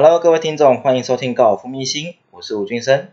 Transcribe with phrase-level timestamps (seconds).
[0.00, 3.08] Hello，各位听众，欢迎收听高尔夫秘辛，我是吴俊生。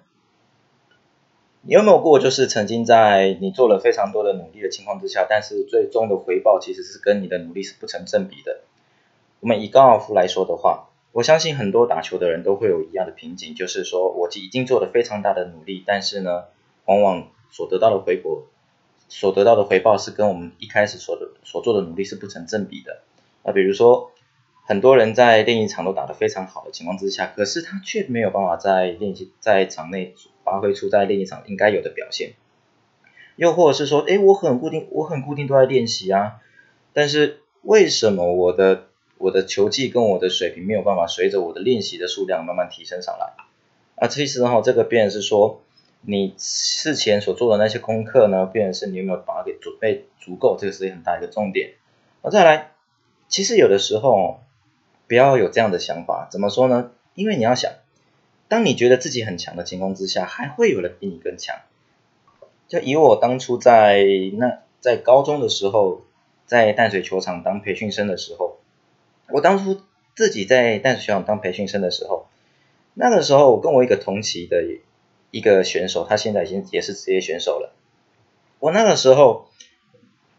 [1.64, 8.60] 你有没有过，就是曾经在你做了非常多的努力的情况之下，但是最终的回报其实是跟你的努力是不成正比的？
[9.40, 16.44] 我们以高尔夫来说的话，我相信很多打球的人都会有一样的瓶颈，就是说我已经做了非常大的努力，但是呢，
[16.86, 18.44] 往往所得到的回果，
[19.10, 23.00] 所得到的回报是跟我们一开始所的所做的努力是不成正比的。
[23.44, 24.12] 那比如说。
[24.68, 32.34] 很多人在练习场都打得非常好的情况之下，可是他却没有办法在练习在场内发挥出在练习场应该有的表现。
[33.36, 36.38] 又或者是说，哎，我很固定，我很固定都在练习啊，
[36.94, 38.86] 但是为什么我的
[39.20, 43.34] 我的球技跟我的水平没有办法随着我的练习的数量慢慢提升上来？
[43.98, 45.62] 啊，其实哈，这个变是说，
[46.02, 51.74] 你事前所做的那些功课呢，变是你有没有把它给准备足够，这个是很大一个重点。
[52.24, 52.72] 啊，再来，
[53.28, 54.40] 其实有的时候。
[55.08, 56.92] 不要有这样的想法，怎么说呢？
[57.14, 57.72] 因为你要想，
[58.48, 61.58] 当你觉得自己很强的情况之下，还会有人比你更强。
[62.68, 64.04] 就以我当初在
[64.34, 66.02] 那在高中的时候，
[66.46, 68.58] 在淡水球场当培训生的时候，
[69.30, 69.82] 我当初
[70.16, 72.28] 自己在淡水球场当培训生的时候，
[72.94, 74.64] 那个时候我跟我一个同期的
[75.32, 77.74] 一个选手，他现在已经也是职业选手了。
[78.60, 79.48] 我那个时候。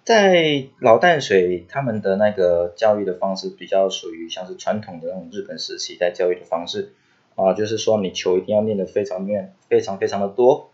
[0.07, 6.93] 在老淡水，他们的那个教育的方式比较属于像是传统的那种日本时期在教育的方式
[7.35, 10.71] 啊，就是说你球一定要练得非常练，非常非常的多，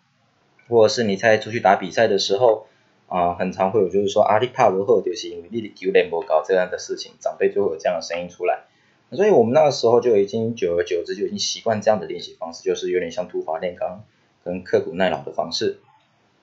[0.68, 2.66] 或者是你在出去打比赛的时候
[3.06, 8.64] 啊，很常会有就是说阿里帕罗后就是因为你的球练不高这样的事情，长辈就会有这样的声音出来，
[9.12, 14.04] 所以我们那个时候就已经久而久之就已经习惯这样的练习方式，就是有点像土法炼钢
[14.44, 15.78] 跟刻苦耐劳的方式。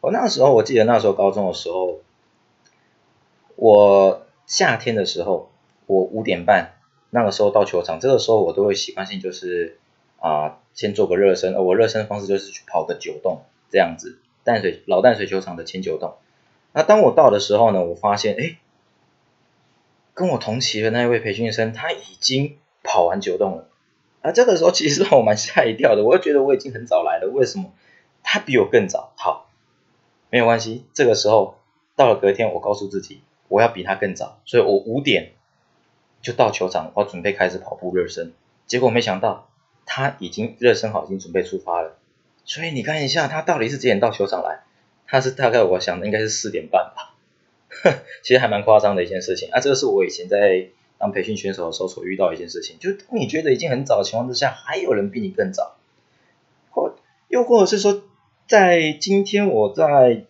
[0.02, 2.00] 我那个时候我记得那时候高中的时候。
[3.62, 5.52] 我夏天的时候，
[5.86, 6.76] 我五点半
[7.10, 9.78] 那个时候到球场，这个时候我都会习惯性就是
[10.22, 11.54] 啊，先做个热身。
[11.56, 16.14] 我热身的方式就是去跑个九洞这样子，淡水老淡水球场的前九洞。
[16.72, 18.58] 那当我到的时候呢，我发现哎，
[20.14, 23.68] 跟我同期的那一位培训生他已经跑完九洞了。
[24.22, 27.74] 啊，这个时候其实让我蛮吓一跳的，我就觉得我已经很早来了，为什么
[28.24, 29.12] 他比我更早？
[29.18, 29.50] 好，
[30.30, 31.58] 没有关系，这个时候
[31.98, 33.20] 到了隔天，我告诉自己。
[33.50, 35.34] 我要比他更早，所以我五点
[36.22, 38.32] 就到球场，我准备开始跑步热身。
[38.68, 39.50] 结果没想到
[39.86, 41.98] 他已经热身好，已经准备出发了。
[42.46, 44.62] 所以你看一下，他到底是几点到球场来？
[45.08, 47.16] 他是大概我想的应该是四点半吧。
[48.24, 49.60] 其实还蛮夸张的一件事情啊！
[49.60, 50.68] 这个是我以前在
[50.98, 55.78] 当培训选手的时候所遇到一件事情，就你觉得已经很早的情况之下，还有人比你更早，
[56.70, 56.96] 或
[57.28, 58.04] 又或者是说，
[58.48, 60.26] 在今天我在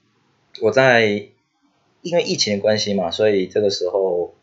[0.62, 1.30] 我在。
[2.02, 4.34] 因为疫情的关系嘛，所以这个时候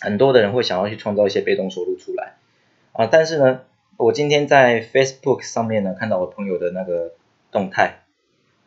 [0.00, 2.36] 很多的人会想要去创造一些被动收入出来
[2.92, 3.06] 啊。
[3.06, 3.60] 但是呢，
[3.98, 7.12] 我今天在 Facebook 上面呢看到我朋友的那个
[7.52, 8.04] 动态，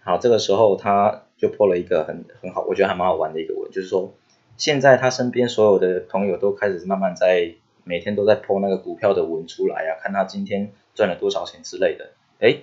[0.02, 4.14] 好，这个时候他就破了一个很很好，我觉得还蛮好玩的一个文，就是说
[4.58, 12.12] 现在他身边所有的朋友都开始慢慢在每天都在破那个股票的文出来啊，看他今天赚了多少钱之类的。
[12.40, 12.58] 哎，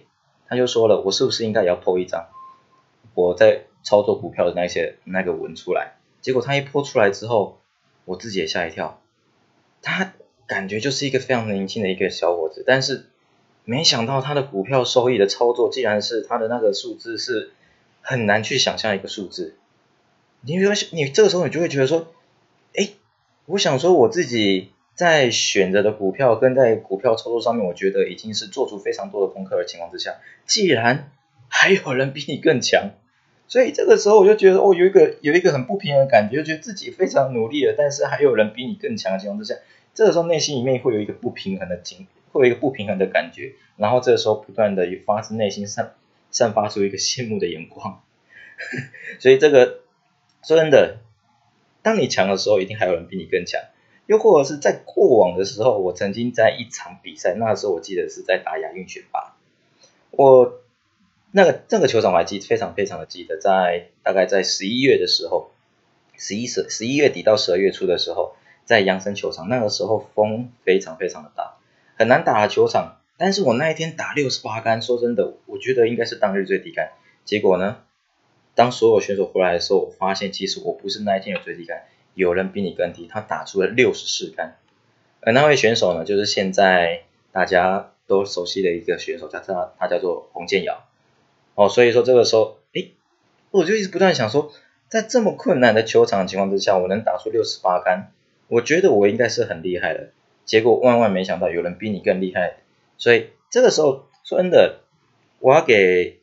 [0.48, 2.26] 他就说了，我是不是应该也要破一张？
[3.14, 3.64] 我在。
[3.86, 7.60] 操作股票的那些那个文出来，结果他一泼出来之后，
[8.04, 9.00] 我自己也吓一跳。
[9.80, 10.12] 他
[10.48, 13.06] 感觉就是一个非常年轻的一个小伙子，但是
[13.64, 17.52] 没想到他的股票收益的操作，竟然是他的那个数字是
[18.00, 19.54] 很难去想象一个数字。
[20.40, 22.08] 你比如你这个时候你就会觉得说，
[22.74, 22.90] 哎，
[23.44, 31.12] 我想说我自己在选择的股票跟在股票操作上面，我觉得已经是做出非常多的功课的情况之下，既然
[31.46, 32.90] 还有人比你更强。
[33.48, 39.60] 所以这个时候我就觉得，哦，有一个有一个很不平衡的感觉，觉得自己非常努力了，但是还有人比你更强的情况之下，
[39.94, 45.94] 这个时候内心里面会有一个不平衡的情，会有一个不平衡的感觉，然后这个时候不断的发自内心散
[46.32, 48.02] 散发出一个羡慕的眼光。
[49.20, 49.78] 所以这个
[50.42, 50.96] 说真的，
[51.82, 53.60] 当你强的时候，一定还有人比你更强。
[54.06, 59.36] 又或者是在过往的时候，我曾经在一场比赛，那时候我记得是在打亚运选拔，
[60.10, 60.60] 我。
[61.32, 65.50] 那个这个球场我还记非常非常的记得，在大概在十一月的时候，
[66.16, 71.56] 十一十十一月底到十二月初的时候，在扬森球场，那个时候风非常非常的大，
[71.96, 72.96] 很难打的球场。
[73.18, 76.92] 但是我那一天打六十八杆，说真的，我觉得应该是当日最低杆。
[77.24, 77.78] 结果呢，
[78.54, 81.84] 当所有选手回来的时候，我发现其实我不是那一天的最低杆，
[82.14, 84.56] 有人比你更低，他打出了六十四杆。
[85.20, 87.02] 而那位选手呢，就是现在
[87.32, 90.84] 大家都熟悉的一个选手，叫他他叫做洪建尧。
[91.56, 92.90] 哦，所以说这个时候，哎，
[93.50, 94.52] 我就一直不断想说，
[94.88, 98.12] 在这么困难的球场情况之下，我能打出六十八杆，
[98.46, 100.10] 我觉得我应该是很厉害的。
[100.44, 102.58] 结果万万没想到有人比你更厉害，
[102.98, 104.80] 所以这个时候说真的，
[105.40, 106.20] 我要给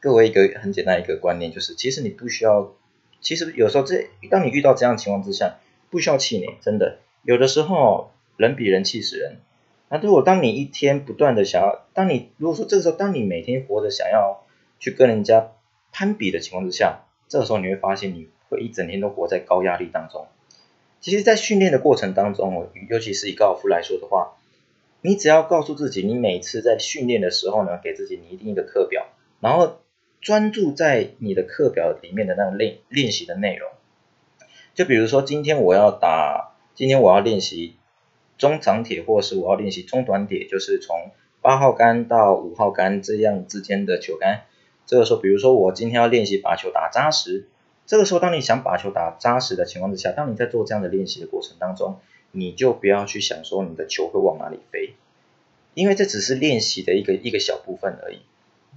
[0.00, 2.74] 各位一个很简单一个观念，就是其实你不需要，
[3.20, 5.56] 其实有时候这当你遇到这样情况之下，
[5.90, 9.38] 不需要气馁，真的，有的时候人比人气死人。
[9.88, 14.43] 那如果当你一天不断的想要，当你如果说这个时候，当你每天活着想要
[14.84, 15.52] 去跟人家
[15.92, 20.26] 攀比的情况之下，这个时候你会发现你会一整天都活在高压力当中。
[21.00, 24.34] 其实，在训练的过程当中，尤其是以高尔夫来说的话，
[25.00, 29.06] 你只要告诉自己，你每次在训练的时候呢，给自己拟定一个课表，
[29.40, 29.78] 然后
[30.20, 33.70] 专注在你的课表里面的那个练练习的内容。
[34.74, 37.76] 就比如说，今天我要打，今天我要练习
[38.36, 41.10] 中长铁，或是我要练习中短铁，就是从
[41.40, 44.42] 八号杆到五号杆这样之间的球杆。
[44.86, 47.48] 这个时候，比如说我今天要练习把球打扎实。
[47.86, 51.98] 这个时候，当你想把球打扎实的情况之下，当你在做这样的练习的过程当中，
[52.32, 54.94] 你就不要去想说你的球会往哪里飞，
[55.74, 58.20] 因为这只是练习的一个一个小部分而已。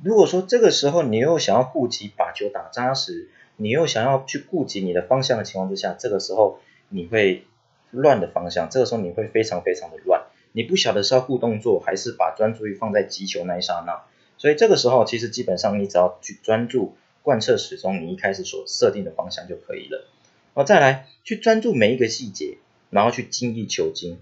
[0.04, 6.60] 如果说这个时候你又想要顾及把球打扎实，你又想要去顾及你的方向的情况之下，这个时候
[6.90, 7.46] 你会
[7.92, 14.04] 乱的方向，这个时候你会非常非常的乱，你不晓得是要顾动作还是把专注力放在击球那一刹那，
[14.38, 16.96] 所以这个时候其实基本上你只要去专注。
[17.24, 20.08] 贯彻始终，你一开始所设定的方向就可以了。
[20.54, 22.58] 然后再来去专注每一个细节，
[22.90, 24.18] 然后去精益求精。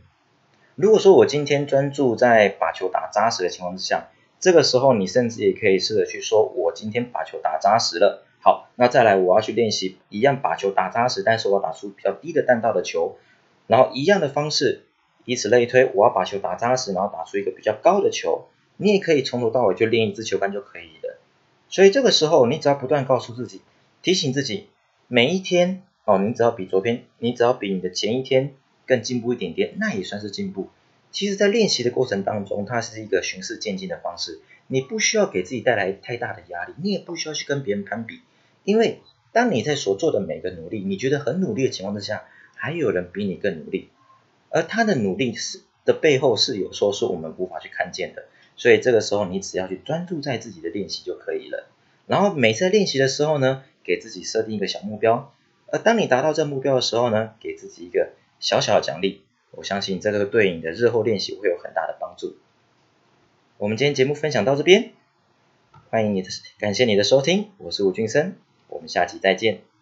[0.74, 4.08] 如果说我今天专注在把球打扎实的情况之下，
[4.40, 8.26] 这个时候你甚至也可以试着去说，我今天把球打扎实了。
[8.42, 13.18] 好，那再来我要去练习一样把球打扎实，但是我打出比较低的弹道的球，
[13.68, 14.86] 然后一样的方式，
[15.26, 18.48] 以此类推，我要把球打扎实，然后打出一个比较高的球。
[18.78, 21.20] 你也可以从头到尾就练一支球杆就可以了。
[21.70, 23.62] 所以这个时候，你只要不断告诉自己，
[24.02, 24.68] 提醒自己，
[25.08, 28.54] 每一天哦，你只要比昨天，你只要比你的前一天
[28.86, 30.70] 更进步一点点，那也算是进步。
[31.12, 38.20] 其实，在练习的过程当中，它是一个循序渐进的方式，你不需要给自己带来太大的压力，你也不需要去跟别人攀比，
[38.64, 39.00] 因为
[39.32, 42.26] 当你在所做的每个努力，你觉得很努力的情况之下，
[42.56, 43.90] 还有人比你更努力，
[44.50, 48.26] 而他的努力是的背后是有时候是我们无法去看见的。
[48.56, 51.68] 所以这个时候，你只要去专注在自己的练习就可以了。
[52.08, 55.34] 然后每次练习的时候呢，给自己设定一个小目标。
[55.68, 59.24] 而当你达到这目标的时候呢，给自己一个小小的奖励。
[59.52, 62.36] 我相信这个对你的日后练习会有很大的帮助。
[63.58, 64.92] 我们今天节目分享到这边，
[65.90, 66.30] 欢迎你的
[66.60, 68.36] 感谢你的收听，我是吴俊生，
[68.68, 69.75] 我们下期再见。